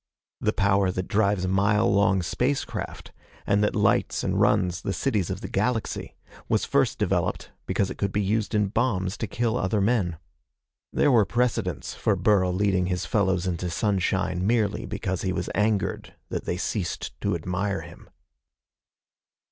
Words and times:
The 0.39 0.51
power 0.51 0.89
that 0.89 1.07
drives 1.07 1.45
mile 1.45 1.87
long 1.87 2.23
space 2.23 2.65
craft, 2.65 3.11
and 3.45 3.63
that 3.63 3.75
lights 3.75 4.23
and 4.23 4.41
runs 4.41 4.81
the 4.81 4.93
cities 4.93 5.29
of 5.29 5.41
the 5.41 5.47
galaxy, 5.47 6.15
was 6.49 6.65
first 6.65 6.97
developed 6.97 7.51
because 7.67 7.91
it 7.91 7.99
could 7.99 8.11
be 8.11 8.23
used 8.23 8.55
in 8.55 8.69
bombs 8.69 9.15
to 9.17 9.27
kill 9.27 9.57
other 9.57 9.79
men. 9.79 10.17
There 10.91 11.11
were 11.11 11.23
precedents 11.23 11.93
for 11.93 12.15
Burl 12.15 12.51
leading 12.51 12.87
his 12.87 13.05
fellows 13.05 13.45
into 13.45 13.69
sunshine 13.69 14.47
merely 14.47 14.87
because 14.87 15.21
he 15.21 15.31
was 15.33 15.51
angered 15.53 16.15
that 16.29 16.45
they 16.45 16.57
ceased 16.57 17.11
to 17.21 17.35
admire 17.35 17.81
him. 17.81 18.09